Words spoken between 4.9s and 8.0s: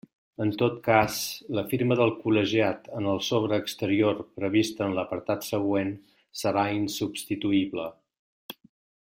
l'apartat següent serà insubstituïble.